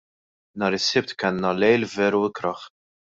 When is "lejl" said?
1.61-1.83